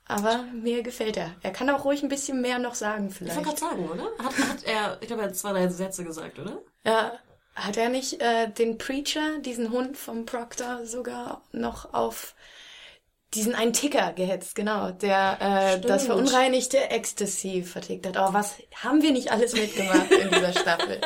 Aber 0.07 0.45
mir 0.53 0.83
gefällt 0.83 1.17
er. 1.17 1.35
Er 1.43 1.53
kann 1.53 1.71
auch 1.71 1.85
ruhig 1.85 2.03
ein 2.03 2.09
bisschen 2.09 2.41
mehr 2.41 2.59
noch 2.59 2.75
sagen, 2.75 3.11
vielleicht. 3.11 3.39
Ich 3.39 3.47
wollte 3.47 3.61
gerade 3.61 3.75
sagen, 3.77 3.89
oder? 3.89 4.11
Hat, 4.19 4.39
hat 4.49 4.65
er, 4.65 4.99
ich 5.01 5.07
glaube, 5.07 5.23
er 5.23 5.29
hat 5.29 5.37
zwei, 5.37 5.53
drei 5.53 5.69
Sätze 5.69 6.05
gesagt, 6.05 6.39
oder? 6.39 6.63
Ja. 6.85 7.13
Hat 7.55 7.77
er 7.77 7.89
nicht 7.89 8.21
äh, 8.23 8.51
den 8.51 8.79
Preacher, 8.79 9.39
diesen 9.41 9.71
Hund 9.71 9.97
vom 9.97 10.25
Proctor, 10.25 10.87
sogar 10.87 11.43
noch 11.53 11.93
auf 11.93 12.35
diesen 13.35 13.55
einen 13.55 13.73
Ticker 13.73 14.13
gehetzt, 14.13 14.55
genau, 14.55 14.91
der 14.91 15.39
äh, 15.41 15.81
das 15.81 16.05
verunreinigte 16.05 16.91
Ecstasy 16.91 17.63
vertickt 17.63 18.07
hat. 18.07 18.17
Oh, 18.19 18.33
was 18.35 18.57
haben 18.83 19.03
wir 19.03 19.11
nicht 19.11 19.33
alles 19.33 19.55
mitgemacht 19.55 20.11
in 20.11 20.31
dieser 20.31 20.53
Staffel? 20.59 21.01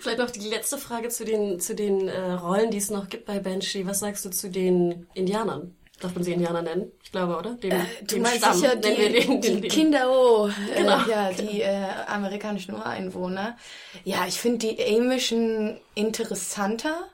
Vielleicht 0.00 0.18
noch 0.18 0.30
die 0.30 0.48
letzte 0.48 0.78
Frage 0.78 1.10
zu 1.10 1.24
den 1.24 1.60
zu 1.60 1.74
den 1.74 2.08
äh, 2.08 2.32
Rollen, 2.32 2.70
die 2.70 2.78
es 2.78 2.90
noch 2.90 3.08
gibt 3.08 3.26
bei 3.26 3.38
Banshee. 3.38 3.86
Was 3.86 4.00
sagst 4.00 4.24
du 4.24 4.30
zu 4.30 4.50
den 4.50 5.06
Indianern? 5.14 5.76
Darf 6.00 6.14
man 6.14 6.24
sie 6.24 6.32
Indianer 6.32 6.62
nennen? 6.62 6.90
Ich 7.02 7.12
glaube, 7.12 7.36
oder? 7.36 7.54
Den, 7.54 7.70
äh, 7.70 7.84
du 8.06 8.18
meinst 8.18 8.38
Stamm, 8.38 8.54
sicher 8.54 8.76
die, 8.76 8.94
den, 8.94 9.40
den, 9.40 9.62
die 9.62 9.68
Kinder, 9.68 10.10
oh, 10.10 10.50
genau, 10.76 11.04
äh, 11.04 11.10
ja, 11.10 11.30
genau. 11.30 11.50
die 11.50 11.62
äh, 11.62 11.86
amerikanischen 12.08 12.74
Ureinwohner. 12.74 13.56
Ja, 14.02 14.26
ich 14.26 14.40
finde 14.40 14.66
die 14.66 14.96
Amischen 14.96 15.80
interessanter, 15.94 17.08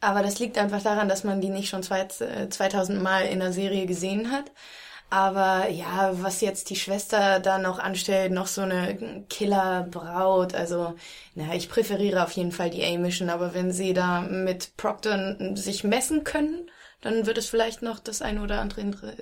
aber 0.00 0.22
das 0.22 0.38
liegt 0.38 0.58
einfach 0.58 0.82
daran, 0.82 1.08
dass 1.08 1.24
man 1.24 1.40
die 1.40 1.50
nicht 1.50 1.68
schon 1.68 1.82
zwei, 1.82 2.06
2000 2.06 3.02
Mal 3.02 3.26
in 3.26 3.40
der 3.40 3.52
Serie 3.52 3.86
gesehen 3.86 4.30
hat. 4.30 4.50
Aber 5.10 5.68
ja, 5.68 6.10
was 6.14 6.40
jetzt 6.40 6.70
die 6.70 6.76
Schwester 6.76 7.38
da 7.38 7.58
noch 7.58 7.78
anstellt, 7.78 8.32
noch 8.32 8.48
so 8.48 8.62
eine 8.62 9.24
Killerbraut, 9.28 10.54
also, 10.54 10.94
na, 11.34 11.54
ich 11.54 11.68
präferiere 11.68 12.24
auf 12.24 12.32
jeden 12.32 12.52
Fall 12.52 12.70
die 12.70 12.84
Amischen, 12.84 13.30
aber 13.30 13.54
wenn 13.54 13.70
sie 13.70 13.92
da 13.92 14.22
mit 14.22 14.76
Proctor 14.76 15.36
sich 15.54 15.84
messen 15.84 16.24
können, 16.24 16.68
dann 17.04 17.26
wird 17.26 17.36
es 17.36 17.46
vielleicht 17.46 17.82
noch 17.82 17.98
das 17.98 18.22
ein 18.22 18.38
oder 18.40 18.60
andere, 18.60 19.14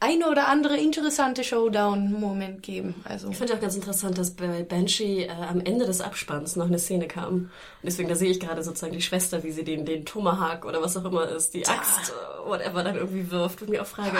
ein 0.00 0.24
oder 0.24 0.48
andere 0.48 0.76
interessante 0.76 1.44
Showdown-Moment 1.44 2.60
geben. 2.60 2.96
Also. 3.04 3.30
Ich 3.30 3.36
finde 3.36 3.54
auch 3.54 3.60
ganz 3.60 3.76
interessant, 3.76 4.18
dass 4.18 4.32
bei 4.32 4.64
Banshee 4.64 5.26
äh, 5.26 5.30
am 5.30 5.60
Ende 5.60 5.86
des 5.86 6.00
Abspanns 6.00 6.56
noch 6.56 6.66
eine 6.66 6.80
Szene 6.80 7.06
kam. 7.06 7.34
Und 7.34 7.50
deswegen, 7.84 8.08
da 8.08 8.16
sehe 8.16 8.32
ich 8.32 8.40
gerade 8.40 8.64
sozusagen 8.64 8.94
die 8.94 9.00
Schwester, 9.00 9.44
wie 9.44 9.52
sie 9.52 9.62
den, 9.62 9.86
den 9.86 10.04
Tomahawk 10.04 10.64
oder 10.64 10.82
was 10.82 10.96
auch 10.96 11.04
immer 11.04 11.28
ist, 11.28 11.54
die 11.54 11.64
Axt, 11.68 12.10
äh, 12.10 12.48
whatever, 12.48 12.82
dann 12.82 12.96
irgendwie 12.96 13.30
wirft 13.30 13.62
und 13.62 13.70
mir 13.70 13.82
auch 13.82 13.86
frage, 13.86 14.16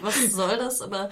was 0.00 0.32
soll 0.32 0.56
das? 0.56 0.80
Aber 0.80 1.10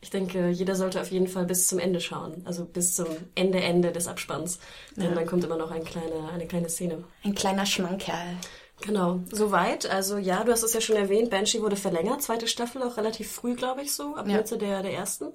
ich 0.00 0.08
denke, 0.08 0.48
jeder 0.48 0.76
sollte 0.76 0.98
auf 1.02 1.10
jeden 1.10 1.28
Fall 1.28 1.44
bis 1.44 1.68
zum 1.68 1.78
Ende 1.78 2.00
schauen. 2.00 2.42
Also 2.46 2.64
bis 2.64 2.96
zum 2.96 3.08
Ende, 3.34 3.60
Ende 3.60 3.92
des 3.92 4.08
Abspanns. 4.08 4.60
Denn 4.96 5.10
ja. 5.10 5.14
dann 5.14 5.26
kommt 5.26 5.44
immer 5.44 5.58
noch 5.58 5.70
ein 5.70 5.84
kleine, 5.84 6.30
eine 6.32 6.46
kleine 6.46 6.70
Szene. 6.70 7.04
Ein 7.22 7.34
kleiner 7.34 7.66
Schmankerl. 7.66 8.38
Genau, 8.82 9.20
soweit. 9.32 9.88
Also 9.88 10.18
ja, 10.18 10.44
du 10.44 10.52
hast 10.52 10.62
es 10.62 10.74
ja 10.74 10.80
schon 10.80 10.96
erwähnt, 10.96 11.30
Banshee 11.30 11.62
wurde 11.62 11.76
verlängert, 11.76 12.22
zweite 12.22 12.46
Staffel, 12.46 12.82
auch 12.82 12.96
relativ 12.96 13.32
früh, 13.32 13.54
glaube 13.54 13.82
ich, 13.82 13.94
so, 13.94 14.16
ab 14.16 14.28
ja. 14.28 14.36
Mitte 14.36 14.58
der, 14.58 14.82
der 14.82 14.92
ersten. 14.92 15.32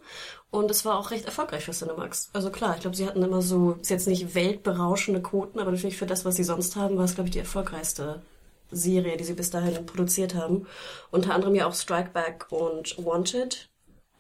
Und 0.52 0.70
es 0.70 0.86
war 0.86 1.00
auch 1.00 1.12
recht 1.12 1.26
erfolgreich 1.26 1.66
für 1.66 1.72
Cinemax. 1.72 2.30
Also 2.34 2.52
klar, 2.52 2.76
ich 2.76 2.82
glaube, 2.82 2.96
sie 2.96 3.08
hatten 3.08 3.24
immer 3.24 3.42
so, 3.42 3.78
ist 3.82 3.90
jetzt 3.90 4.08
nicht 4.08 4.36
weltberauschende 4.36 5.22
Quoten, 5.22 5.60
aber 5.60 5.72
natürlich 5.72 5.98
für 5.98 6.06
das, 6.06 6.24
was 6.24 6.36
sie 6.36 6.44
sonst 6.44 6.76
haben, 6.76 6.98
war 6.98 7.06
es, 7.06 7.16
glaube 7.16 7.30
ich, 7.30 7.34
die 7.34 7.40
erfolgreichste 7.40 8.22
Serie, 8.70 9.18
die 9.18 9.24
sie 9.24 9.34
bis 9.34 9.50
dahin 9.50 9.86
produziert 9.86 10.36
haben. 10.36 10.68
Unter 11.10 11.34
anderem 11.34 11.56
ja 11.56 11.66
auch 11.66 11.74
Strike 11.74 12.12
Back 12.14 12.48
und 12.52 12.96
Wanted. 13.04 13.70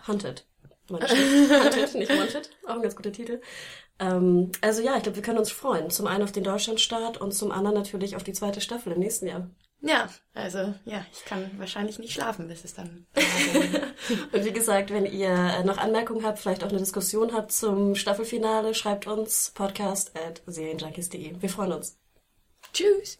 Hunted. 0.07 0.45
Hunted, 0.89 1.95
nicht 1.95 2.09
Wanted. 2.11 2.49
Auch 2.67 2.75
ein 2.75 2.81
ganz 2.81 2.95
guter 2.95 3.11
Titel. 3.11 3.41
Ähm, 3.99 4.51
also 4.61 4.81
ja, 4.81 4.97
ich 4.97 5.03
glaube, 5.03 5.15
wir 5.15 5.23
können 5.23 5.39
uns 5.39 5.51
freuen. 5.51 5.89
Zum 5.89 6.07
einen 6.07 6.23
auf 6.23 6.31
den 6.31 6.43
Deutschlandstart 6.43 7.19
und 7.19 7.33
zum 7.33 7.51
anderen 7.51 7.77
natürlich 7.77 8.15
auf 8.15 8.23
die 8.23 8.33
zweite 8.33 8.61
Staffel 8.61 8.93
im 8.93 8.99
nächsten 8.99 9.27
Jahr. 9.27 9.49
Ja, 9.83 10.09
also 10.35 10.73
ja, 10.85 11.03
ich 11.11 11.25
kann 11.25 11.49
wahrscheinlich 11.57 11.97
nicht 11.97 12.13
schlafen, 12.13 12.47
bis 12.47 12.63
es 12.63 12.75
dann. 12.75 13.07
und 14.31 14.45
wie 14.45 14.51
gesagt, 14.51 14.91
wenn 14.91 15.07
ihr 15.07 15.63
noch 15.63 15.77
Anmerkungen 15.77 16.23
habt, 16.23 16.37
vielleicht 16.37 16.63
auch 16.63 16.69
eine 16.69 16.77
Diskussion 16.77 17.33
habt 17.33 17.51
zum 17.51 17.95
Staffelfinale, 17.95 18.75
schreibt 18.75 19.07
uns 19.07 19.51
podcast 19.55 20.15
at 20.15 20.43
serienjunkies.de. 20.45 21.41
Wir 21.41 21.49
freuen 21.49 21.73
uns. 21.73 21.97
Tschüss. 22.73 23.19